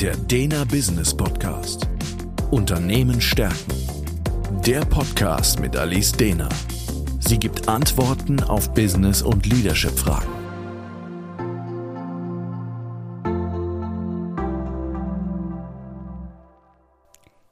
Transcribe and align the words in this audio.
Der 0.00 0.14
Dena 0.14 0.64
Business 0.64 1.16
Podcast. 1.16 1.88
Unternehmen 2.50 3.18
stärken. 3.18 3.72
Der 4.66 4.80
Podcast 4.80 5.58
mit 5.58 5.74
Alice 5.74 6.12
Dena. 6.12 6.50
Sie 7.18 7.38
gibt 7.38 7.66
Antworten 7.66 8.42
auf 8.42 8.74
Business- 8.74 9.22
und 9.22 9.46
Leadership-Fragen. 9.46 10.28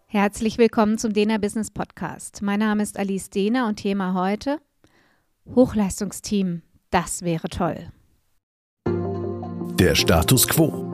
Herzlich 0.06 0.58
willkommen 0.58 0.98
zum 0.98 1.14
Dena 1.14 1.38
Business 1.38 1.70
Podcast. 1.70 2.42
Mein 2.42 2.58
Name 2.58 2.82
ist 2.82 2.98
Alice 2.98 3.30
Dena 3.30 3.66
und 3.68 3.76
Thema 3.76 4.12
heute 4.12 4.58
Hochleistungsteam. 5.54 6.60
Das 6.90 7.22
wäre 7.22 7.48
toll. 7.48 7.90
Der 9.78 9.94
Status 9.94 10.46
quo. 10.46 10.93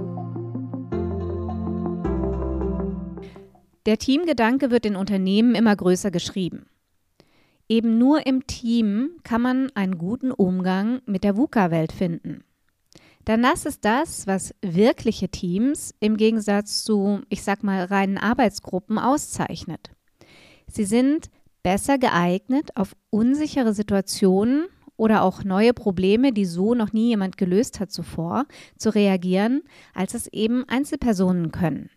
Der 3.91 3.99
Teamgedanke 3.99 4.71
wird 4.71 4.87
in 4.87 4.95
Unternehmen 4.95 5.57
immer 5.57 5.75
größer 5.75 6.13
geschrieben. 6.13 6.67
Eben 7.69 7.99
nur 7.99 8.25
im 8.25 8.47
Team 8.47 9.17
kann 9.25 9.43
man 9.43 9.69
einen 9.75 9.99
guten 9.99 10.31
Umgang 10.31 11.01
mit 11.07 11.25
der 11.25 11.37
VUCA-Welt 11.37 11.91
finden. 11.91 12.45
Denn 13.27 13.43
das 13.43 13.67
ist 13.67 13.85
das, 13.85 14.29
was 14.29 14.55
wirkliche 14.63 15.29
Teams 15.29 15.93
im 15.99 16.17
Gegensatz 16.17 16.85
zu, 16.85 17.23
ich 17.31 17.43
sag 17.43 17.65
mal, 17.65 17.83
reinen 17.83 18.17
Arbeitsgruppen 18.17 18.97
auszeichnet. 18.97 19.91
Sie 20.69 20.85
sind 20.85 21.29
besser 21.65 21.99
geeignet, 21.99 22.71
auf 22.77 22.95
unsichere 23.11 23.75
Situationen 23.75 24.67
oder 24.97 25.25
auch 25.25 25.43
neue 25.43 25.75
Probleme, 25.75 26.33
die 26.33 26.45
so 26.45 26.77
noch 26.77 26.93
nie 26.93 27.09
jemand 27.09 27.37
gelöst 27.37 27.81
hat 27.81 27.91
zuvor, 27.91 28.47
zu 28.79 28.95
reagieren, 28.95 29.63
als 29.95 30.15
es 30.15 30.29
eben 30.29 30.63
Einzelpersonen 30.69 31.51
können. 31.51 31.91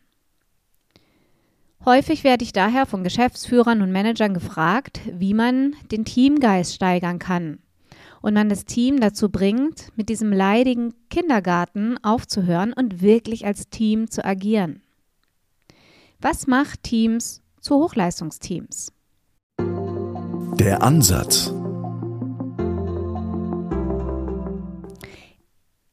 Häufig 1.85 2.23
werde 2.23 2.45
ich 2.45 2.53
daher 2.53 2.85
von 2.85 3.03
Geschäftsführern 3.03 3.81
und 3.81 3.91
Managern 3.91 4.33
gefragt, 4.33 5.01
wie 5.05 5.33
man 5.33 5.75
den 5.91 6.05
Teamgeist 6.05 6.73
steigern 6.73 7.19
kann 7.19 7.59
und 8.21 8.33
man 8.33 8.47
das 8.47 8.63
Team 8.63 9.01
dazu 9.01 9.27
bringt, 9.27 9.89
mit 9.97 10.07
diesem 10.07 10.31
leidigen 10.31 10.93
Kindergarten 11.09 12.01
aufzuhören 12.01 12.71
und 12.71 13.01
wirklich 13.01 13.45
als 13.45 13.67
Team 13.67 14.09
zu 14.09 14.23
agieren. 14.23 14.81
Was 16.21 16.47
macht 16.47 16.83
Teams 16.83 17.41
zu 17.59 17.75
Hochleistungsteams? 17.75 18.93
Der 19.59 20.81
Ansatz. 20.81 21.53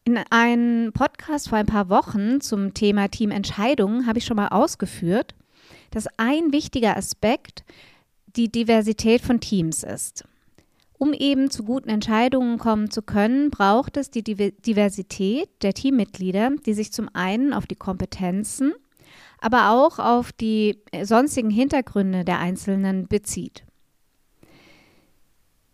In 0.05 0.18
einem 0.30 0.92
Podcast 0.92 1.48
vor 1.48 1.58
ein 1.58 1.66
paar 1.66 1.88
Wochen 1.88 2.41
zum 2.41 2.74
Thema 2.74 3.08
Teamentscheidungen 3.08 4.06
habe 4.06 4.20
ich 4.20 4.24
schon 4.24 4.36
mal 4.36 4.48
ausgeführt, 4.48 5.34
dass 5.91 6.06
ein 6.16 6.52
wichtiger 6.52 6.96
Aspekt 6.96 7.64
die 8.36 8.50
Diversität 8.50 9.20
von 9.20 9.41
Teams 9.41 9.83
ist. 9.83 10.24
Um 10.98 11.14
eben 11.14 11.50
zu 11.50 11.64
guten 11.64 11.88
Entscheidungen 11.88 12.58
kommen 12.58 12.91
zu 12.91 13.00
können, 13.00 13.50
braucht 13.50 13.96
es 13.96 14.11
die 14.11 14.22
Diversität 14.22 15.48
der 15.62 15.72
Teammitglieder, 15.72 16.50
die 16.66 16.74
sich 16.74 16.92
zum 16.92 17.08
einen 17.14 17.55
auf 17.55 17.66
die 17.66 17.77
Kompetenzen, 17.77 18.74
aber 19.41 19.70
auch 19.70 19.98
auf 19.98 20.30
die 20.30 20.78
sonstigen 21.02 21.48
Hintergründe 21.48 22.24
der 22.24 22.38
Einzelnen 22.38 23.08
bezieht. 23.08 23.64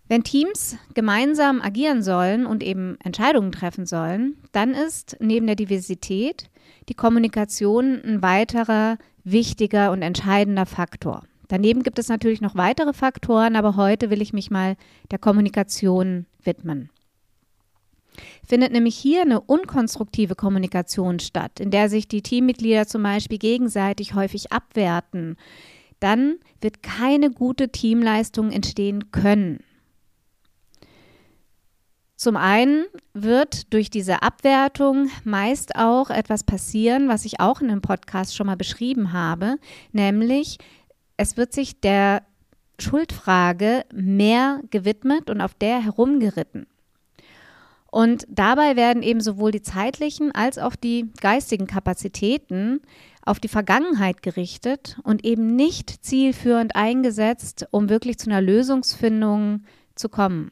Wenn 0.09 0.23
Teams 0.23 0.77
gemeinsam 0.95 1.61
agieren 1.61 2.03
sollen 2.05 2.47
und 2.47 2.63
eben 2.63 2.97
Entscheidungen 3.03 3.51
treffen 3.51 3.87
sollen, 3.87 4.37
dann 4.53 4.75
ist 4.75 5.17
neben 5.19 5.47
der 5.47 5.57
Diversität 5.57 6.49
die 6.89 6.95
Kommunikation 6.95 8.01
ein 8.05 8.23
weiterer 8.23 8.99
wichtiger 9.27 9.91
und 9.91 10.03
entscheidender 10.03 10.65
Faktor. 10.65 11.25
Daneben 11.49 11.83
gibt 11.83 11.99
es 11.99 12.09
natürlich 12.09 12.41
noch 12.41 12.55
weitere 12.55 12.93
Faktoren, 12.93 13.57
aber 13.57 13.77
heute 13.77 14.11
will 14.11 14.23
ich 14.23 14.33
mich 14.33 14.51
mal 14.51 14.77
der 15.11 15.19
Kommunikation 15.19 16.27
widmen. 16.43 16.91
Findet 18.47 18.73
nämlich 18.73 18.97
hier 18.97 19.23
eine 19.23 19.41
unkonstruktive 19.41 20.35
Kommunikation 20.35 21.19
statt, 21.19 21.61
in 21.61 21.71
der 21.71 21.89
sich 21.91 22.09
die 22.09 22.23
Teammitglieder 22.23 22.87
zum 22.87 23.03
Beispiel 23.03 23.39
gegenseitig 23.39 24.15
häufig 24.15 24.53
abwerten, 24.53 25.37
dann 26.01 26.37
wird 26.61 26.83
keine 26.83 27.31
gute 27.31 27.71
Teamleistung 27.71 28.51
entstehen 28.51 29.11
können. 29.11 29.61
Zum 32.27 32.37
einen 32.37 32.87
wird 33.15 33.73
durch 33.73 33.89
diese 33.89 34.21
Abwertung 34.25 35.11
meist 35.23 35.77
auch 35.77 36.11
etwas 36.11 36.43
passieren, 36.43 37.09
was 37.09 37.25
ich 37.25 37.39
auch 37.39 37.61
in 37.61 37.69
dem 37.69 37.83
Podcast 37.83 38.35
schon 38.35 38.49
mal 38.49 38.57
beschrieben 38.57 39.13
habe, 39.13 39.59
nämlich 39.93 40.59
es 41.17 41.37
wird 41.37 41.53
sich 41.53 41.81
der 41.81 42.25
Schuldfrage 42.81 43.85
mehr 43.95 44.61
gewidmet 44.71 45.31
und 45.31 45.41
auf 45.41 45.55
der 45.55 45.81
herumgeritten. 45.81 46.67
Und 47.93 48.27
dabei 48.29 48.75
werden 48.75 49.05
eben 49.05 49.21
sowohl 49.21 49.53
die 49.53 49.63
zeitlichen 49.63 50.33
als 50.33 50.59
auch 50.59 50.75
die 50.75 51.13
geistigen 51.21 51.69
Kapazitäten 51.69 52.81
auf 53.25 53.39
die 53.39 53.47
Vergangenheit 53.47 54.25
gerichtet 54.25 54.99
und 55.05 55.25
eben 55.25 55.55
nicht 55.55 56.05
zielführend 56.05 56.75
eingesetzt, 56.75 57.69
um 57.71 57.89
wirklich 57.89 58.19
zu 58.19 58.29
einer 58.29 58.43
Lösungsfindung 58.43 59.63
zu 59.95 60.09
kommen. 60.09 60.51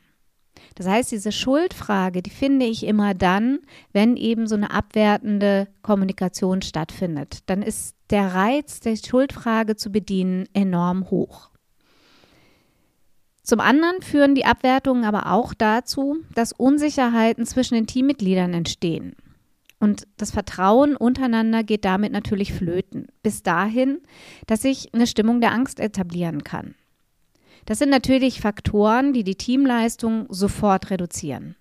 Das 0.74 0.86
heißt, 0.86 1.12
diese 1.12 1.30
Schuldfrage, 1.30 2.22
die 2.22 2.30
finde 2.30 2.66
ich 2.66 2.84
immer 2.84 3.14
dann, 3.14 3.60
wenn 3.92 4.16
eben 4.16 4.46
so 4.46 4.56
eine 4.56 4.70
abwertende 4.70 5.68
Kommunikation 5.82 6.62
stattfindet. 6.62 7.38
Dann 7.46 7.62
ist 7.62 7.96
der 8.10 8.34
Reiz, 8.34 8.80
der 8.80 8.96
Schuldfrage 8.96 9.76
zu 9.76 9.90
bedienen, 9.90 10.48
enorm 10.52 11.10
hoch. 11.10 11.50
Zum 13.42 13.60
anderen 13.60 14.00
führen 14.00 14.34
die 14.34 14.46
Abwertungen 14.46 15.04
aber 15.04 15.30
auch 15.30 15.52
dazu, 15.54 16.16
dass 16.34 16.52
Unsicherheiten 16.52 17.44
zwischen 17.44 17.74
den 17.74 17.86
Teammitgliedern 17.86 18.54
entstehen. 18.54 19.14
Und 19.78 20.06
das 20.16 20.30
Vertrauen 20.30 20.96
untereinander 20.96 21.62
geht 21.62 21.84
damit 21.84 22.10
natürlich 22.10 22.54
flöten, 22.54 23.08
bis 23.22 23.42
dahin, 23.42 24.00
dass 24.46 24.62
sich 24.62 24.94
eine 24.94 25.06
Stimmung 25.06 25.42
der 25.42 25.52
Angst 25.52 25.78
etablieren 25.78 26.42
kann. 26.42 26.74
Das 27.66 27.78
sind 27.78 27.90
natürlich 27.90 28.40
Faktoren, 28.40 29.12
die 29.12 29.24
die 29.24 29.36
Teamleistung 29.36 30.26
sofort 30.28 30.90
reduzieren. 30.90 31.56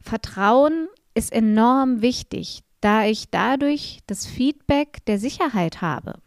Vertrauen 0.00 0.88
ist 1.14 1.32
enorm 1.32 2.02
wichtig, 2.02 2.62
da 2.80 3.04
ich 3.04 3.30
dadurch 3.30 4.00
das 4.06 4.26
Feedback 4.26 5.04
der 5.06 5.18
Sicherheit 5.18 5.80
habe. 5.80 6.20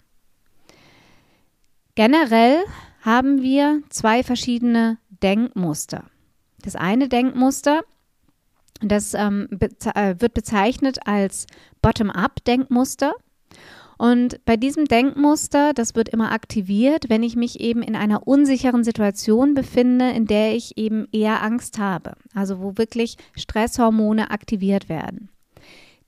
Generell 1.95 2.63
haben 3.01 3.41
wir 3.41 3.81
zwei 3.89 4.23
verschiedene 4.23 4.97
Denkmuster. 5.09 6.06
Das 6.61 6.75
eine 6.75 7.09
Denkmuster, 7.09 7.83
das 8.81 9.13
ähm, 9.13 9.47
be 9.50 9.69
äh, 9.95 10.16
wird 10.19 10.33
bezeichnet 10.33 11.00
als 11.06 11.47
Bottom-up-Denkmuster. 11.81 13.13
Und 13.97 14.44
bei 14.46 14.58
diesem 14.58 14.85
Denkmuster, 14.85 15.74
das 15.74 15.96
wird 15.96 16.09
immer 16.09 16.31
aktiviert, 16.31 17.09
wenn 17.09 17.24
ich 17.24 17.35
mich 17.35 17.59
eben 17.59 17.81
in 17.81 17.96
einer 17.96 18.28
unsicheren 18.28 18.84
Situation 18.84 19.56
befinde, 19.56 20.12
in 20.12 20.28
der 20.28 20.56
ich 20.56 20.78
eben 20.78 21.08
eher 21.12 21.41
Angst 21.41 21.80
habe, 21.80 22.13
also 22.36 22.59
wo 22.62 22.78
wirklich 22.78 23.18
Stresshormone 23.36 24.30
aktiviert 24.30 24.88
werden. 24.88 25.30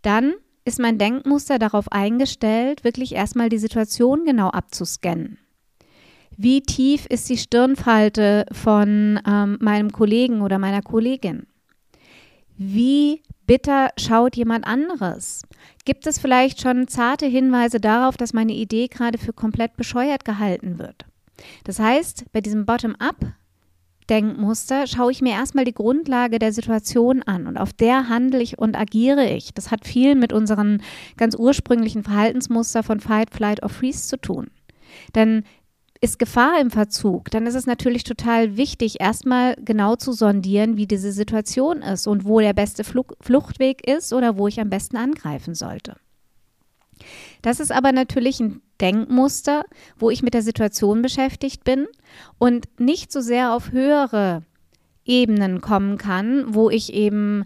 Dann 0.03 0.33
ist 0.65 0.79
mein 0.79 0.99
Denkmuster 0.99 1.57
darauf 1.57 1.91
eingestellt, 1.91 2.83
wirklich 2.83 3.15
erstmal 3.15 3.49
die 3.49 3.57
Situation 3.57 4.23
genau 4.23 4.49
abzuscannen. 4.49 5.39
Wie 6.37 6.61
tief 6.61 7.05
ist 7.07 7.27
die 7.29 7.37
Stirnfalte 7.37 8.45
von 8.51 9.19
ähm, 9.27 9.57
meinem 9.59 9.91
Kollegen 9.91 10.41
oder 10.41 10.59
meiner 10.59 10.81
Kollegin? 10.81 11.47
Wie 12.55 13.23
bitter 13.45 13.89
schaut 13.97 14.35
jemand 14.35 14.65
anderes? 14.65 15.41
Gibt 15.85 16.05
es 16.07 16.19
vielleicht 16.19 16.61
schon 16.61 16.87
zarte 16.87 17.25
Hinweise 17.25 17.79
darauf, 17.79 18.17
dass 18.17 18.33
meine 18.33 18.53
Idee 18.53 18.87
gerade 18.87 19.17
für 19.17 19.33
komplett 19.33 19.77
bescheuert 19.77 20.25
gehalten 20.25 20.77
wird? 20.79 21.05
Das 21.63 21.79
heißt, 21.79 22.25
bei 22.31 22.41
diesem 22.41 22.65
Bottom-up-Denkmuster 22.65 24.87
schaue 24.87 25.11
ich 25.11 25.21
mir 25.21 25.33
erstmal 25.33 25.65
die 25.65 25.73
Grundlage 25.73 26.39
der 26.39 26.53
Situation 26.53 27.21
an 27.23 27.47
und 27.47 27.57
auf 27.57 27.73
der 27.73 28.07
handle 28.09 28.41
ich 28.41 28.59
und 28.59 28.77
agiere 28.77 29.27
ich. 29.29 29.53
Das 29.53 29.71
hat 29.71 29.87
viel 29.87 30.15
mit 30.15 30.33
unseren 30.33 30.81
ganz 31.17 31.35
ursprünglichen 31.35 32.03
Verhaltensmuster 32.03 32.83
von 32.83 32.99
Fight, 32.99 33.29
Flight 33.31 33.63
or 33.63 33.69
Freeze 33.69 34.07
zu 34.07 34.17
tun. 34.17 34.51
Denn 35.15 35.45
ist 36.01 36.17
Gefahr 36.17 36.61
im 36.61 36.71
Verzug, 36.71 37.29
dann 37.31 37.45
ist 37.45 37.55
es 37.55 37.65
natürlich 37.65 38.03
total 38.03 38.55
wichtig, 38.55 39.01
erstmal 39.01 39.55
genau 39.57 39.95
zu 39.95 40.13
sondieren, 40.13 40.77
wie 40.77 40.87
diese 40.87 41.11
Situation 41.11 41.81
ist 41.81 42.07
und 42.07 42.25
wo 42.25 42.39
der 42.39 42.53
beste 42.53 42.83
Fluchtweg 42.83 43.85
ist 43.85 44.13
oder 44.13 44.37
wo 44.37 44.47
ich 44.47 44.61
am 44.61 44.69
besten 44.69 44.95
angreifen 44.95 45.55
sollte. 45.55 45.97
Das 47.41 47.59
ist 47.59 47.71
aber 47.71 47.91
natürlich 47.91 48.39
ein 48.39 48.61
Denkmuster, 48.79 49.63
wo 49.97 50.09
ich 50.09 50.23
mit 50.23 50.33
der 50.33 50.41
Situation 50.41 51.01
beschäftigt 51.01 51.63
bin 51.63 51.87
und 52.37 52.67
nicht 52.79 53.11
so 53.11 53.19
sehr 53.19 53.53
auf 53.53 53.71
höhere 53.71 54.43
Ebenen 55.05 55.59
kommen 55.59 55.97
kann, 55.97 56.53
wo 56.53 56.69
ich 56.69 56.93
eben 56.93 57.45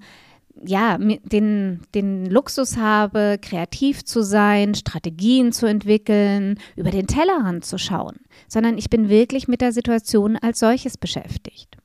ja, 0.61 0.97
den, 0.97 1.81
den 1.95 2.25
Luxus 2.25 2.77
habe, 2.77 3.37
kreativ 3.41 4.05
zu 4.05 4.21
sein, 4.21 4.75
Strategien 4.75 5.51
zu 5.51 5.65
entwickeln, 5.65 6.59
über 6.75 6.91
den 6.91 7.07
Tellerrand 7.07 7.65
zu 7.65 7.77
schauen, 7.77 8.17
sondern 8.47 8.77
ich 8.77 8.89
bin 8.89 9.09
wirklich 9.09 9.47
mit 9.47 9.61
der 9.61 9.71
Situation 9.71 10.37
als 10.37 10.59
solches 10.59 10.97
beschäftigt. 10.97 11.77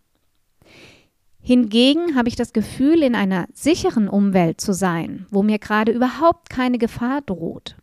Hingegen 1.41 2.15
habe 2.15 2.29
ich 2.29 2.37
das 2.37 2.53
Gefühl, 2.53 3.03
in 3.03 3.15
einer 3.15 3.47
sicheren 3.55 4.09
Umwelt 4.09 4.61
zu 4.61 4.75
sein, 4.75 5.27
wo 5.31 5.43
mir 5.43 5.59
gerade 5.59 5.93
überhaupt 5.93 6.51
keine 6.51 6.77
Gefahr 6.77 7.23
droht. 7.23 7.77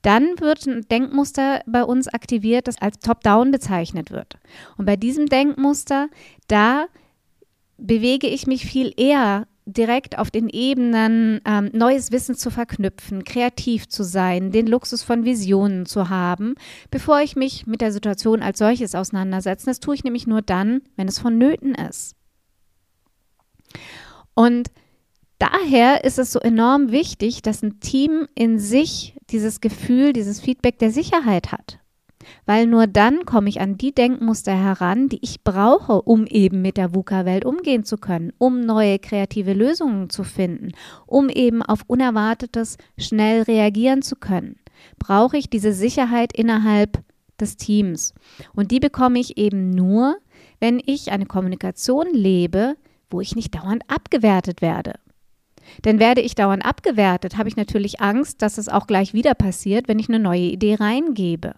Dann 0.00 0.38
wird 0.38 0.66
ein 0.66 0.82
Denkmuster 0.88 1.62
bei 1.66 1.82
uns 1.82 2.08
aktiviert, 2.08 2.68
das 2.68 2.80
als 2.80 3.00
Top-Down 3.00 3.50
bezeichnet 3.50 4.10
wird. 4.10 4.38
Und 4.78 4.86
bei 4.86 4.96
diesem 4.96 5.26
Denkmuster, 5.26 6.08
da 6.48 6.86
bewege 7.76 8.28
ich 8.28 8.46
mich 8.46 8.64
viel 8.64 8.94
eher 8.96 9.46
direkt 9.66 10.16
auf 10.18 10.30
den 10.30 10.48
Ebenen 10.48 11.40
ähm, 11.44 11.70
neues 11.72 12.12
Wissen 12.12 12.36
zu 12.36 12.50
verknüpfen, 12.50 13.24
kreativ 13.24 13.88
zu 13.88 14.04
sein, 14.04 14.52
den 14.52 14.68
Luxus 14.68 15.02
von 15.02 15.24
Visionen 15.24 15.86
zu 15.86 16.08
haben, 16.08 16.54
bevor 16.90 17.20
ich 17.20 17.34
mich 17.34 17.66
mit 17.66 17.80
der 17.80 17.92
Situation 17.92 18.42
als 18.42 18.58
solches 18.58 18.94
auseinandersetze. 18.94 19.66
Das 19.66 19.80
tue 19.80 19.96
ich 19.96 20.04
nämlich 20.04 20.26
nur 20.26 20.40
dann, 20.40 20.82
wenn 20.94 21.08
es 21.08 21.18
vonnöten 21.18 21.74
ist. 21.74 22.14
Und 24.34 24.68
daher 25.38 26.04
ist 26.04 26.20
es 26.20 26.32
so 26.32 26.38
enorm 26.38 26.92
wichtig, 26.92 27.42
dass 27.42 27.62
ein 27.62 27.80
Team 27.80 28.28
in 28.36 28.60
sich 28.60 29.16
dieses 29.30 29.60
Gefühl, 29.60 30.12
dieses 30.12 30.40
Feedback 30.40 30.78
der 30.78 30.92
Sicherheit 30.92 31.50
hat 31.50 31.80
weil 32.44 32.66
nur 32.66 32.86
dann 32.86 33.24
komme 33.24 33.48
ich 33.48 33.60
an 33.60 33.76
die 33.76 33.94
Denkmuster 33.94 34.54
heran, 34.54 35.08
die 35.08 35.18
ich 35.22 35.42
brauche, 35.42 36.02
um 36.02 36.26
eben 36.26 36.62
mit 36.62 36.76
der 36.76 36.94
VUCA-Welt 36.94 37.44
umgehen 37.44 37.84
zu 37.84 37.96
können, 37.96 38.32
um 38.38 38.60
neue 38.60 38.98
kreative 38.98 39.52
Lösungen 39.52 40.10
zu 40.10 40.24
finden, 40.24 40.72
um 41.06 41.28
eben 41.28 41.62
auf 41.62 41.80
Unerwartetes 41.86 42.78
schnell 42.98 43.42
reagieren 43.42 44.02
zu 44.02 44.16
können. 44.16 44.56
Brauche 44.98 45.36
ich 45.36 45.50
diese 45.50 45.72
Sicherheit 45.72 46.32
innerhalb 46.32 47.02
des 47.40 47.56
Teams. 47.56 48.14
Und 48.54 48.70
die 48.70 48.80
bekomme 48.80 49.18
ich 49.18 49.36
eben 49.36 49.70
nur, 49.70 50.16
wenn 50.60 50.80
ich 50.84 51.12
eine 51.12 51.26
Kommunikation 51.26 52.06
lebe, 52.12 52.76
wo 53.10 53.20
ich 53.20 53.36
nicht 53.36 53.54
dauernd 53.54 53.82
abgewertet 53.88 54.62
werde. 54.62 54.94
Denn 55.84 55.98
werde 55.98 56.20
ich 56.20 56.34
dauernd 56.34 56.64
abgewertet, 56.64 57.36
habe 57.36 57.48
ich 57.48 57.56
natürlich 57.56 58.00
Angst, 58.00 58.42
dass 58.42 58.58
es 58.58 58.68
auch 58.68 58.86
gleich 58.86 59.14
wieder 59.14 59.34
passiert, 59.34 59.88
wenn 59.88 59.98
ich 59.98 60.08
eine 60.08 60.18
neue 60.18 60.40
Idee 60.40 60.76
reingebe. 60.76 61.54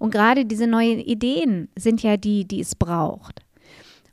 Und 0.00 0.10
gerade 0.10 0.46
diese 0.46 0.66
neuen 0.66 0.98
Ideen 0.98 1.68
sind 1.76 2.02
ja 2.02 2.16
die, 2.16 2.48
die 2.48 2.60
es 2.60 2.74
braucht. 2.74 3.42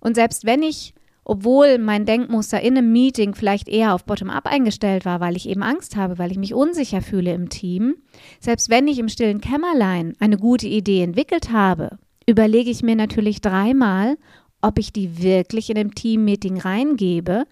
Und 0.02 0.16
selbst 0.16 0.46
wenn 0.46 0.62
ich, 0.62 0.94
obwohl 1.24 1.78
mein 1.78 2.06
Denkmuster 2.06 2.62
in 2.62 2.78
einem 2.78 2.92
Meeting 2.92 3.34
vielleicht 3.34 3.70
eher 3.70 3.96
auf 3.96 4.04
Bottom-up 4.04 4.46
eingestellt 4.48 5.06
war, 5.06 5.22
weil 5.22 5.38
ich 5.38 5.48
eben 5.48 5.64
Angst 5.64 5.96
habe, 5.96 6.20
weil 6.20 6.32
ich 6.32 6.38
mich 6.38 6.54
unsicher 6.54 7.02
fühle 7.02 7.34
im 7.34 7.48
Team, 7.48 7.96
selbst 8.42 8.70
wenn 8.70 8.88
ich 8.90 9.00
im 9.00 9.08
stillen 9.08 9.40
Kämmerlein 9.40 10.14
eine 10.20 10.38
gute 10.38 10.68
Idee 10.68 11.04
entwickelt 11.04 11.54
habe, 11.54 11.98
überlege 12.28 12.70
ich 12.70 12.84
mir 12.84 12.98
natürlich 12.98 13.40
dreimal, 13.40 14.18
ob 14.62 14.80
ich 14.80 14.92
die 14.92 15.24
wirklich 15.24 15.70
in 15.70 15.76
dem 15.76 15.96
Team-Meeting 15.96 16.60
reingebe 16.60 17.46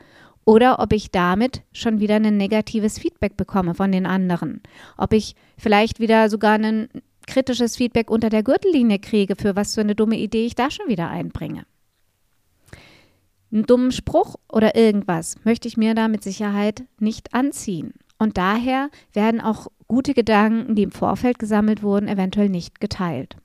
oder 0.44 0.80
ob 0.80 0.92
ich 0.92 1.10
damit 1.10 1.62
schon 1.72 2.02
wieder 2.02 2.16
ein 2.16 2.36
negatives 2.36 3.00
Feedback 3.00 3.38
bekomme 3.38 3.76
von 3.76 3.94
den 3.94 4.06
anderen. 4.06 4.62
Ob 4.98 5.14
ich 5.14 5.36
vielleicht 5.58 6.02
wieder 6.02 6.30
sogar 6.30 6.56
einen 6.56 6.90
kritisches 7.28 7.76
Feedback 7.76 8.10
unter 8.10 8.30
der 8.30 8.44
Gürtellinie 8.44 9.00
kriege, 9.00 9.36
für 9.36 9.56
was 9.56 9.76
für 9.76 9.82
eine 9.82 9.96
dumme 9.96 10.18
Idee 10.18 10.46
ich 10.46 10.56
da 10.56 10.72
schon 10.72 10.88
wieder 10.88 11.10
einbringe. 11.10 11.66
Einen 13.52 13.66
dummen 13.66 13.92
Spruch 13.92 14.36
oder 14.52 14.76
irgendwas 14.76 15.36
möchte 15.44 15.68
ich 15.68 15.78
mir 15.78 15.96
da 15.96 16.08
mit 16.08 16.24
Sicherheit 16.24 16.84
nicht 17.00 17.34
anziehen. 17.34 17.94
Und 18.18 18.38
daher 18.38 18.90
werden 19.14 19.42
auch 19.42 19.68
gute 19.88 20.14
Gedanken, 20.14 20.76
die 20.76 20.84
im 20.84 20.92
Vorfeld 20.92 21.40
gesammelt 21.40 21.84
wurden, 21.84 22.08
eventuell 22.08 22.50
nicht 22.50 22.80
geteilt. 22.80 23.38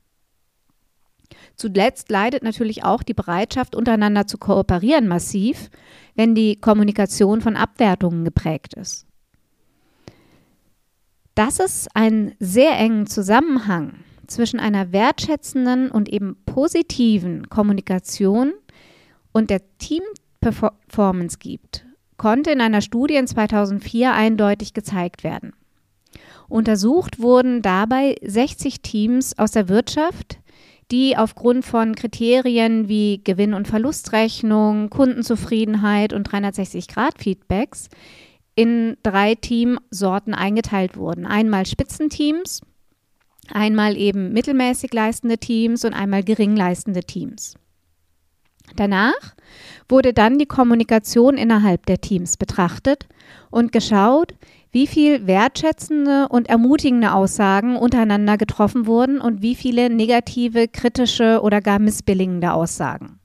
Zuletzt 1.54 2.10
leidet 2.10 2.42
natürlich 2.42 2.84
auch 2.84 3.02
die 3.02 3.14
Bereitschaft, 3.14 3.76
untereinander 3.76 4.26
zu 4.26 4.38
kooperieren, 4.38 5.06
massiv, 5.06 5.70
wenn 6.14 6.34
die 6.34 6.56
Kommunikation 6.56 7.40
von 7.40 7.56
Abwertungen 7.56 8.24
geprägt 8.24 8.74
ist 8.74 9.06
dass 11.40 11.58
es 11.58 11.88
einen 11.94 12.34
sehr 12.38 12.76
engen 12.76 13.06
Zusammenhang 13.06 13.94
zwischen 14.26 14.60
einer 14.60 14.92
wertschätzenden 14.92 15.90
und 15.90 16.10
eben 16.10 16.36
positiven 16.44 17.48
Kommunikation 17.48 18.52
und 19.32 19.48
der 19.48 19.62
Teamperformance 19.78 21.38
gibt, 21.38 21.86
konnte 22.18 22.50
in 22.50 22.60
einer 22.60 22.82
Studie 22.82 23.14
in 23.14 23.26
2004 23.26 24.12
eindeutig 24.12 24.74
gezeigt 24.74 25.24
werden. 25.24 25.54
Untersucht 26.50 27.20
wurden 27.20 27.62
dabei 27.62 28.16
60 28.22 28.82
Teams 28.82 29.38
aus 29.38 29.52
der 29.52 29.70
Wirtschaft, 29.70 30.40
die 30.90 31.16
aufgrund 31.16 31.64
von 31.64 31.94
Kriterien 31.94 32.86
wie 32.86 33.22
Gewinn- 33.24 33.54
und 33.54 33.66
Verlustrechnung, 33.66 34.90
Kundenzufriedenheit 34.90 36.12
und 36.12 36.28
360-Grad-Feedbacks 36.28 37.88
in 38.60 38.98
drei 39.02 39.36
Teamsorten 39.36 40.34
eingeteilt 40.34 40.98
wurden. 40.98 41.24
Einmal 41.24 41.64
Spitzenteams, 41.64 42.60
einmal 43.50 43.96
eben 43.96 44.34
mittelmäßig 44.34 44.92
leistende 44.92 45.38
Teams 45.38 45.86
und 45.86 45.94
einmal 45.94 46.22
gering 46.22 46.54
leistende 46.56 47.00
Teams. 47.00 47.54
Danach 48.76 49.34
wurde 49.88 50.12
dann 50.12 50.38
die 50.38 50.44
Kommunikation 50.44 51.38
innerhalb 51.38 51.86
der 51.86 52.02
Teams 52.02 52.36
betrachtet 52.36 53.08
und 53.50 53.72
geschaut, 53.72 54.34
wie 54.72 54.86
viel 54.86 55.26
wertschätzende 55.26 56.28
und 56.28 56.50
ermutigende 56.50 57.14
Aussagen 57.14 57.76
untereinander 57.76 58.36
getroffen 58.36 58.86
wurden 58.86 59.22
und 59.22 59.40
wie 59.40 59.54
viele 59.54 59.88
negative, 59.88 60.68
kritische 60.68 61.40
oder 61.42 61.62
gar 61.62 61.78
missbilligende 61.78 62.52
Aussagen. 62.52 63.20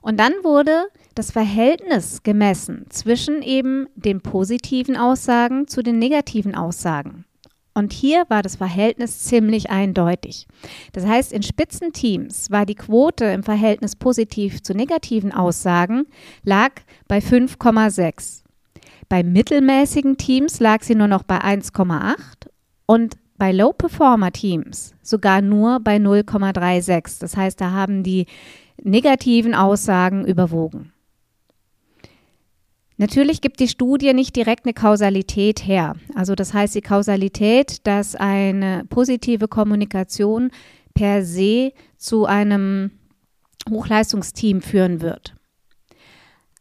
Und 0.00 0.18
dann 0.18 0.32
wurde 0.42 0.88
das 1.20 1.32
Verhältnis 1.32 2.22
gemessen 2.22 2.86
zwischen 2.88 3.42
eben 3.42 3.88
den 3.94 4.22
positiven 4.22 4.96
Aussagen 4.96 5.68
zu 5.68 5.82
den 5.82 5.98
negativen 5.98 6.54
Aussagen. 6.54 7.26
Und 7.74 7.92
hier 7.92 8.24
war 8.28 8.40
das 8.40 8.56
Verhältnis 8.56 9.24
ziemlich 9.24 9.68
eindeutig. 9.68 10.46
Das 10.94 11.04
heißt, 11.04 11.34
in 11.34 11.42
Spitzenteams 11.42 12.50
war 12.50 12.64
die 12.64 12.74
Quote 12.74 13.26
im 13.26 13.42
Verhältnis 13.42 13.96
positiv 13.96 14.62
zu 14.62 14.72
negativen 14.72 15.30
Aussagen 15.30 16.06
lag 16.42 16.70
bei 17.06 17.18
5,6. 17.18 18.42
Bei 19.10 19.22
mittelmäßigen 19.22 20.16
Teams 20.16 20.58
lag 20.58 20.82
sie 20.82 20.94
nur 20.94 21.08
noch 21.08 21.24
bei 21.24 21.36
1,8 21.42 22.48
und 22.86 23.18
bei 23.36 23.52
Low-Performer-Teams 23.52 24.94
sogar 25.02 25.42
nur 25.42 25.80
bei 25.80 25.96
0,36. 25.96 27.20
Das 27.20 27.36
heißt, 27.36 27.60
da 27.60 27.72
haben 27.72 28.02
die 28.02 28.24
negativen 28.82 29.54
Aussagen 29.54 30.24
überwogen. 30.24 30.94
Natürlich 33.00 33.40
gibt 33.40 33.60
die 33.60 33.68
Studie 33.68 34.12
nicht 34.12 34.36
direkt 34.36 34.66
eine 34.66 34.74
Kausalität 34.74 35.66
her. 35.66 35.96
Also 36.14 36.34
das 36.34 36.52
heißt 36.52 36.74
die 36.74 36.82
Kausalität, 36.82 37.86
dass 37.86 38.14
eine 38.14 38.84
positive 38.90 39.48
Kommunikation 39.48 40.50
per 40.92 41.24
se 41.24 41.72
zu 41.96 42.26
einem 42.26 42.90
Hochleistungsteam 43.70 44.60
führen 44.60 45.00
wird. 45.00 45.34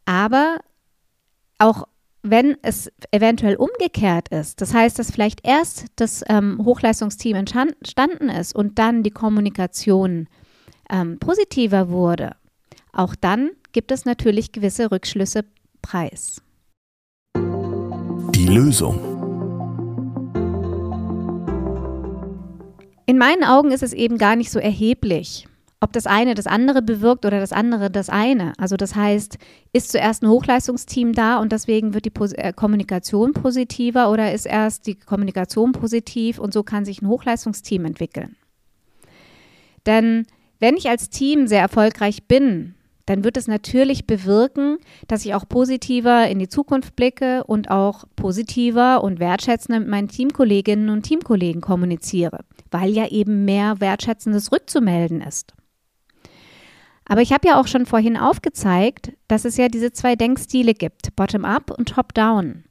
Aber 0.05 0.59
auch 1.57 1.89
wenn 2.23 2.55
es 2.61 2.89
eventuell 3.11 3.57
umgekehrt 3.57 4.29
ist, 4.29 4.61
das 4.61 4.73
heißt, 4.73 4.97
dass 4.97 5.11
vielleicht 5.11 5.45
erst 5.45 5.87
das 5.97 6.23
ähm, 6.29 6.61
Hochleistungsteam 6.63 7.35
entstanden 7.35 8.29
ist 8.29 8.55
und 8.55 8.79
dann 8.79 9.03
die 9.03 9.11
Kommunikation 9.11 10.29
ähm, 10.89 11.19
positiver 11.19 11.89
wurde, 11.89 12.37
auch 12.93 13.13
dann 13.15 13.51
gibt 13.73 13.91
es 13.91 14.05
natürlich 14.05 14.53
gewisse 14.53 14.89
Rückschlüsse 14.89 15.43
Preis. 15.81 16.41
Die 17.35 18.47
Lösung. 18.47 18.99
In 23.05 23.17
meinen 23.17 23.43
Augen 23.43 23.71
ist 23.71 23.81
es 23.81 23.93
eben 23.93 24.17
gar 24.17 24.35
nicht 24.35 24.51
so 24.51 24.59
erheblich, 24.59 25.47
ob 25.79 25.93
das 25.93 26.05
eine 26.05 26.35
das 26.35 26.45
andere 26.45 26.81
bewirkt 26.81 27.25
oder 27.25 27.39
das 27.39 27.51
andere 27.51 27.89
das 27.89 28.09
eine. 28.09 28.53
Also 28.57 28.77
das 28.77 28.95
heißt, 28.95 29.37
ist 29.73 29.91
zuerst 29.91 30.21
ein 30.21 30.29
Hochleistungsteam 30.29 31.13
da 31.13 31.39
und 31.39 31.51
deswegen 31.51 31.93
wird 31.93 32.05
die 32.05 32.11
Pos 32.11 32.33
äh, 32.33 32.53
Kommunikation 32.55 33.33
positiver 33.33 34.11
oder 34.11 34.31
ist 34.31 34.45
erst 34.45 34.85
die 34.85 34.95
Kommunikation 34.95 35.71
positiv 35.71 36.37
und 36.37 36.53
so 36.53 36.63
kann 36.63 36.85
sich 36.85 37.01
ein 37.01 37.07
Hochleistungsteam 37.07 37.85
entwickeln. 37.85 38.35
Denn 39.85 40.27
wenn 40.59 40.77
ich 40.77 40.89
als 40.89 41.09
Team 41.09 41.47
sehr 41.47 41.61
erfolgreich 41.61 42.27
bin, 42.27 42.75
dann 43.09 43.23
wird 43.23 43.37
es 43.37 43.47
natürlich 43.47 44.05
bewirken, 44.05 44.77
dass 45.07 45.25
ich 45.25 45.33
auch 45.33 45.49
positiver 45.49 46.27
in 46.27 46.37
die 46.37 46.47
Zukunft 46.47 46.95
blicke 46.95 47.43
und 47.43 47.71
auch 47.71 48.03
positiver 48.15 49.03
und 49.03 49.19
wertschätzender 49.19 49.79
mit 49.79 49.89
meinen 49.89 50.07
Teamkolleginnen 50.09 50.89
und 50.89 51.01
Teamkollegen 51.01 51.59
kommuniziere, 51.59 52.45
weil 52.69 52.91
ja 52.91 53.07
eben 53.07 53.45
mehr 53.45 53.79
Wertschätzendes 53.79 54.51
rückzumelden 54.51 55.21
ist. 55.21 55.55
Aber 57.05 57.23
ich 57.23 57.33
habe 57.33 57.47
ja 57.47 57.59
auch 57.59 57.65
schon 57.65 57.87
vorhin 57.87 58.15
aufgezeigt, 58.15 59.13
dass 59.27 59.43
es 59.43 59.57
ja 59.57 59.69
diese 59.69 59.91
zwei 59.91 60.15
Denkstile 60.15 60.75
gibt, 60.75 61.15
Bottom-up 61.15 61.71
und 61.75 61.89
Top-down. 61.89 62.65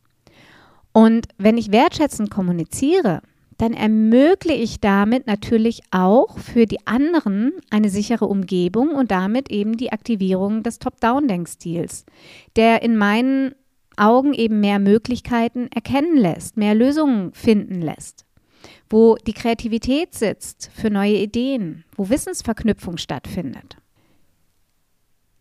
Und 0.92 1.26
wenn 1.38 1.59
ich 1.59 1.73
wertschätzend 1.73 2.30
kommuniziere, 2.30 3.23
dann 3.59 3.75
ermögliche 3.75 4.62
ich 4.62 4.81
damit 4.81 5.27
natürlich 5.27 5.83
auch 5.91 6.38
für 6.38 6.67
die 6.67 6.87
anderen 6.87 7.53
eine 7.71 7.91
sichere 7.91 8.27
Umgebung 8.27 8.91
und 8.91 9.11
damit 9.11 9.50
eben 9.50 9.77
die 9.77 9.93
Aktivierung 9.93 10.62
des 10.62 10.79
Top-Down-Denkstils, 10.79 12.07
der 12.55 12.83
in 12.83 12.97
meinen 12.97 13.55
Augen 13.97 14.33
eben 14.33 14.61
mehr 14.61 14.79
Möglichkeiten 14.79 15.69
erkennen 15.75 16.17
lässt, 16.17 16.57
mehr 16.57 16.77
Lösungen 16.77 17.33
finden 17.33 17.83
lässt, 17.83 18.25
wo 18.88 19.17
die 19.17 19.33
Kreativität 19.33 20.15
sitzt 20.15 20.71
für 20.73 20.88
neue 20.88 21.17
Ideen, 21.17 21.85
wo 21.97 22.09
Wissensverknüpfung 22.09 22.97
stattfindet. 22.97 23.77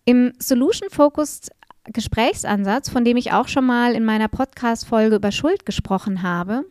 Im 0.06 0.34
Solution-Focused 0.40 1.52
Gesprächsansatz, 1.94 2.90
von 2.90 3.06
dem 3.06 3.16
ich 3.16 3.32
auch 3.32 3.48
schon 3.48 3.66
mal 3.66 3.94
in 3.94 4.04
meiner 4.04 4.28
Podcast-Folge 4.28 5.16
über 5.16 5.32
Schuld 5.32 5.66
gesprochen 5.66 6.22
habe, 6.24 6.66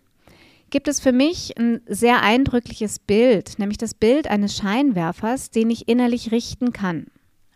gibt 0.76 0.88
es 0.88 1.00
für 1.00 1.12
mich 1.12 1.58
ein 1.58 1.80
sehr 1.86 2.22
eindrückliches 2.22 2.98
Bild, 2.98 3.58
nämlich 3.58 3.78
das 3.78 3.94
Bild 3.94 4.26
eines 4.26 4.58
Scheinwerfers, 4.58 5.50
den 5.50 5.70
ich 5.70 5.88
innerlich 5.88 6.32
richten 6.32 6.74
kann. 6.74 7.06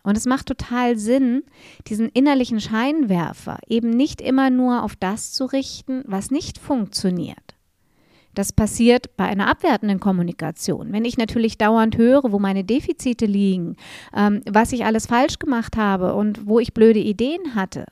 Und 0.01 0.17
es 0.17 0.25
macht 0.25 0.47
total 0.47 0.97
Sinn, 0.97 1.43
diesen 1.85 2.09
innerlichen 2.09 2.59
Scheinwerfer 2.59 3.59
eben 3.67 3.91
nicht 3.91 4.21
immer 4.21 4.49
nur 4.49 4.81
auf 4.81 4.95
das 4.95 5.33
zu 5.33 5.45
richten, 5.45 6.03
was 6.07 6.31
nicht 6.31 6.57
funktioniert. 6.57 7.55
Das 8.33 8.53
passiert 8.53 9.15
bei 9.17 9.25
einer 9.25 9.47
abwertenden 9.51 9.99
Kommunikation. 9.99 10.91
Wenn 10.91 11.05
ich 11.05 11.19
natürlich 11.19 11.59
dauernd 11.59 11.97
höre, 11.97 12.31
wo 12.31 12.39
meine 12.39 12.63
Defizite 12.63 13.27
liegen, 13.27 13.75
ähm, 14.15 14.41
was 14.49 14.73
ich 14.73 14.83
alles 14.83 15.05
falsch 15.05 15.37
gemacht 15.37 15.77
habe 15.77 16.15
und 16.15 16.47
wo 16.47 16.57
ich 16.57 16.73
blöde 16.73 16.97
Ideen 16.97 17.53
hatte, 17.53 17.85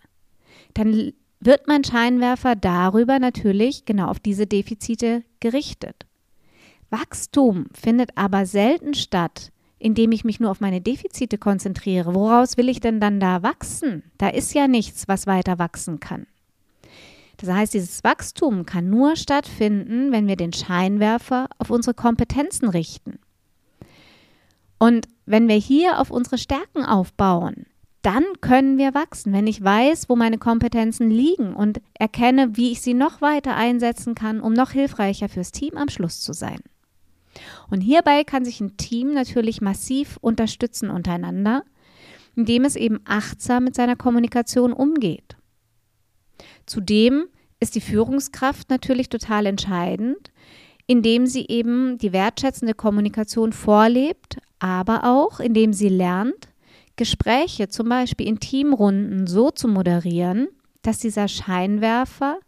dann 0.74 1.14
wird 1.40 1.68
mein 1.68 1.84
Scheinwerfer 1.84 2.56
darüber 2.56 3.20
natürlich 3.20 3.86
genau 3.86 4.08
auf 4.08 4.20
diese 4.20 4.46
Defizite 4.46 5.24
gerichtet. 5.40 6.06
Wachstum 6.90 7.68
findet 7.74 8.18
aber 8.18 8.46
selten 8.46 8.94
statt, 8.94 9.52
indem 9.78 10.12
ich 10.12 10.26
mich 10.26 10.40
nur 10.40 10.52
auf 10.52 10.60
meine 10.60 10.82
Defizite 10.82 11.38
konzentriere. 11.38 12.14
Woraus 12.14 12.58
will 12.58 12.68
ich 12.68 12.82
denn 12.82 13.00
dann 13.00 13.20
da 13.20 13.44
wachsen? 13.44 14.04
Da 14.18 14.30
ist 14.30 14.54
ja 14.54 14.68
nichts, 14.68 15.08
was 15.08 15.28
weiter 15.28 15.60
wachsen 15.60 16.00
kann. 16.00 16.28
Das 17.38 17.50
heißt, 17.50 17.74
dieses 17.74 18.04
Wachstum 18.04 18.66
kann 18.66 18.90
nur 18.90 19.16
stattfinden, 19.16 20.12
wenn 20.12 20.28
wir 20.28 20.36
den 20.36 20.52
Scheinwerfer 20.52 21.48
auf 21.58 21.70
unsere 21.70 21.94
Kompetenzen 21.94 22.68
richten. 22.68 23.20
Und 24.78 25.08
wenn 25.26 25.48
wir 25.48 25.56
hier 25.56 26.00
auf 26.00 26.12
unsere 26.12 26.38
Stärken 26.38 26.84
aufbauen, 26.84 27.66
dann 28.02 28.24
können 28.40 28.78
wir 28.78 28.94
wachsen, 28.94 29.34
wenn 29.34 29.48
ich 29.48 29.64
weiß, 29.64 30.08
wo 30.08 30.16
meine 30.16 30.38
Kompetenzen 30.38 31.12
liegen 31.12 31.54
und 31.54 31.82
erkenne, 31.94 32.56
wie 32.56 32.72
ich 32.72 32.82
sie 32.82 32.94
noch 32.94 33.22
weiter 33.22 33.56
einsetzen 33.56 34.16
kann, 34.16 34.40
um 34.40 34.54
noch 34.54 34.72
hilfreicher 34.72 35.28
fürs 35.28 35.52
Team 35.52 35.76
am 35.76 35.90
Schluss 35.90 36.22
zu 36.22 36.34
sein. 36.34 36.60
Und 37.70 37.82
hierbei 37.82 38.24
kann 38.24 38.46
sich 38.46 38.62
ein 38.62 38.78
Team 38.78 39.14
natürlich 39.14 39.62
massiv 39.62 40.18
unterstützen 40.22 40.90
untereinander, 40.90 41.64
indem 42.36 42.64
es 42.64 42.76
eben 42.76 43.02
achtsam 43.06 43.66
mit 43.66 43.76
seiner 43.76 43.96
Kommunikation 43.96 44.72
umgeht. 44.72 45.36
Zudem 46.66 47.26
ist 47.60 47.76
die 47.76 47.82
Führungskraft 47.82 48.70
natürlich 48.70 49.10
total 49.10 49.46
entscheidend, 49.46 50.32
indem 50.88 51.28
sie 51.28 51.46
eben 51.48 51.98
die 51.98 52.14
wertschätzende 52.14 52.74
Kommunikation 52.74 53.54
vorlebt, 53.54 54.38
aber 54.60 55.04
auch 55.04 55.40
indem 55.40 55.74
sie 55.74 55.90
lernt, 55.90 56.49
Gespräche 57.00 57.70
zum 57.70 57.88
Beispiel 57.88 58.28
in 58.28 58.42
Teamrunden 58.42 59.26
so 59.26 59.52
zu 59.52 59.70
moderieren, 59.70 60.50
dass 60.82 61.00
dieser 61.00 61.30
Scheinwerfer 61.30 62.40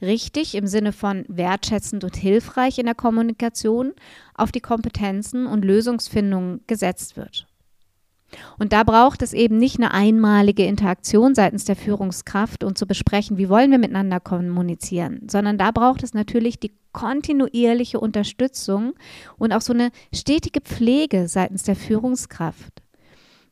richtig 0.00 0.54
im 0.54 0.68
Sinne 0.68 0.92
von 0.92 1.24
wertschätzend 1.26 2.04
und 2.04 2.14
hilfreich 2.14 2.78
in 2.78 2.86
der 2.86 2.94
Kommunikation 2.94 3.94
auf 4.34 4.52
die 4.52 4.60
Kompetenzen 4.60 5.48
und 5.48 5.64
Lösungsfindung 5.64 6.60
gesetzt 6.68 7.16
wird. 7.16 7.48
Und 8.56 8.72
da 8.72 8.84
braucht 8.84 9.20
es 9.20 9.32
eben 9.32 9.58
nicht 9.58 9.78
eine 9.78 9.92
einmalige 9.92 10.64
Interaktion 10.64 11.34
seitens 11.34 11.64
der 11.64 11.74
Führungskraft 11.74 12.62
und 12.62 12.78
zu 12.78 12.86
besprechen, 12.86 13.36
wie 13.36 13.48
wollen 13.48 13.72
wir 13.72 13.78
miteinander 13.78 14.20
kommunizieren, 14.20 15.22
sondern 15.28 15.58
da 15.58 15.72
braucht 15.72 16.04
es 16.04 16.14
natürlich 16.14 16.60
die 16.60 16.70
kontinuierliche 16.92 17.98
Unterstützung 17.98 18.92
und 19.38 19.52
auch 19.52 19.62
so 19.62 19.72
eine 19.72 19.90
stetige 20.14 20.60
Pflege 20.60 21.26
seitens 21.26 21.64
der 21.64 21.74
Führungskraft. 21.74 22.84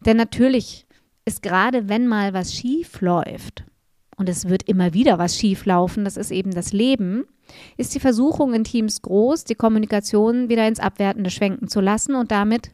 Denn 0.01 0.17
natürlich 0.17 0.87
ist 1.25 1.43
gerade, 1.43 1.89
wenn 1.89 2.07
mal 2.07 2.35
was 2.35 2.55
schief 2.55 3.01
läuft, 3.01 3.65
und 4.17 4.29
es 4.29 4.49
wird 4.49 4.63
immer 4.63 4.95
wieder 4.95 5.19
was 5.19 5.37
schief 5.39 5.67
laufen, 5.67 6.05
das 6.05 6.17
ist 6.17 6.31
eben 6.31 6.53
das 6.53 6.73
Leben, 6.73 7.25
ist 7.77 7.95
die 7.95 8.01
Versuchung 8.01 8.55
in 8.55 8.65
Teams 8.65 9.03
groß, 9.03 9.45
die 9.45 9.55
Kommunikation 9.55 10.49
wieder 10.49 10.67
ins 10.67 10.81
Abwertende 10.81 11.31
schwenken 11.31 11.69
zu 11.69 11.81
lassen 11.81 12.15
und 12.15 12.31
damit 12.31 12.71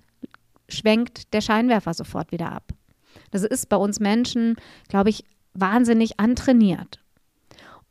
schwenkt 0.69 1.33
der 1.35 1.41
Scheinwerfer 1.41 1.95
sofort 1.95 2.33
wieder 2.33 2.53
ab. 2.53 2.73
Das 3.31 3.43
ist 3.43 3.69
bei 3.69 3.77
uns 3.77 4.01
Menschen, 4.01 4.57
glaube 4.89 5.11
ich, 5.11 5.25
wahnsinnig 5.55 6.19
antrainiert. 6.19 7.01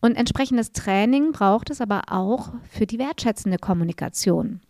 Und 0.01 0.15
entsprechendes 0.15 0.71
Training 0.71 1.31
braucht 1.31 1.69
es 1.69 1.79
aber 1.79 2.03
auch 2.07 2.53
für 2.69 2.87
die 2.87 2.97
wertschätzende 2.97 3.59
Kommunikation. 3.59 4.61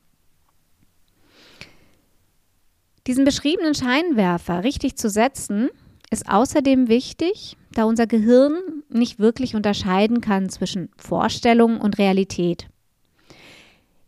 Diesen 3.07 3.25
beschriebenen 3.25 3.73
Scheinwerfer 3.73 4.63
richtig 4.63 4.95
zu 4.95 5.09
setzen, 5.09 5.69
ist 6.11 6.29
außerdem 6.29 6.87
wichtig, 6.87 7.57
da 7.73 7.85
unser 7.85 8.05
Gehirn 8.05 8.53
nicht 8.89 9.17
wirklich 9.17 9.55
unterscheiden 9.55 10.21
kann 10.21 10.49
zwischen 10.49 10.89
Vorstellung 10.97 11.79
und 11.79 11.97
Realität. 11.97 12.67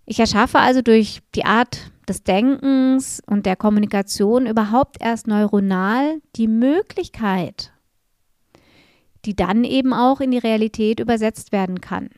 Ich 0.05 0.19
erschaffe 0.19 0.59
also 0.59 0.81
durch 0.81 1.21
die 1.33 1.45
Art 1.45 1.91
des 2.07 2.23
Denkens 2.23 3.21
und 3.25 3.45
der 3.45 3.55
Kommunikation 3.55 4.45
überhaupt 4.45 4.97
erst 4.99 5.27
neuronal 5.27 6.21
die 6.35 6.49
Möglichkeit, 6.49 7.71
die 9.23 9.35
dann 9.35 9.63
eben 9.63 9.93
auch 9.93 10.19
in 10.19 10.31
die 10.31 10.37
Realität 10.37 10.99
übersetzt 10.99 11.53
werden 11.53 11.79
kann. 11.79 12.09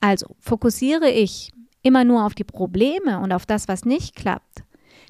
Also 0.00 0.36
fokussiere 0.38 1.10
ich 1.10 1.50
immer 1.82 2.04
nur 2.04 2.24
auf 2.24 2.34
die 2.34 2.44
Probleme 2.44 3.18
und 3.18 3.32
auf 3.32 3.44
das, 3.44 3.66
was 3.66 3.84
nicht 3.84 4.14
klappt, 4.14 4.62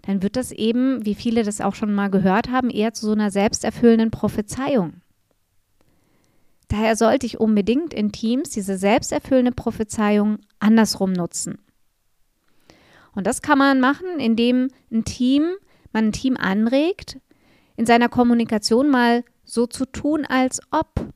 dann 0.03 0.23
wird 0.23 0.37
das 0.37 0.53
eben, 0.53 1.05
wie 1.05 1.15
viele 1.15 1.43
das 1.43 1.61
auch 1.61 1.75
schon 1.75 1.93
mal 1.93 2.11
gehört 2.11 2.51
haben, 2.51 2.71
eher 2.71 2.93
zu 2.95 3.07
so 3.07 3.13
einer 3.13 3.31
selbsterfüllenden 3.31 4.11
Prophezeiung. 4.11 5.03
Daher 6.69 6.97
sollte 6.97 7.27
ich 7.27 7.41
unbedingt 7.41 7.93
in 7.93 8.13
Teams 8.13 8.51
diese 8.51 8.79
selbsterfüllende 8.79 9.53
Prophezeiung 9.53 10.39
andersrum 10.61 11.13
nutzen. 11.13 11.59
Und 13.13 13.27
das 13.27 13.43
kann 13.43 13.59
man 13.59 13.81
machen, 13.81 14.21
indem 14.21 14.69
ein 14.93 15.05
Team, 15.05 15.55
man 15.93 16.07
ein 16.07 16.13
Team 16.13 16.37
anregt, 16.37 17.19
in 17.77 17.87
seiner 17.87 18.09
Kommunikation 18.09 18.89
mal 18.89 19.25
so 19.45 19.67
zu 19.67 19.85
tun, 19.85 20.25
als 20.25 20.61
ob 20.71 21.13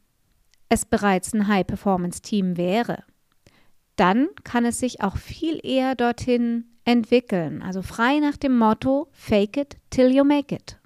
es 0.69 0.85
bereits 0.85 1.33
ein 1.33 1.47
High-Performance-Team 1.47 2.57
wäre. 2.57 3.05
Dann 3.95 4.29
kann 4.43 4.65
es 4.65 4.81
sich 4.81 5.03
auch 5.03 5.17
viel 5.17 5.61
eher 5.63 5.95
dorthin 5.95 6.65
entwickeln. 6.85 7.63
Also 7.63 7.83
frei 7.83 8.19
nach 8.19 8.37
dem 8.37 8.59
Motto 8.59 9.09
Fake 9.13 9.57
it 9.57 9.77
till 9.91 10.11
you 10.11 10.25
make 10.25 10.55
it. 10.55 10.79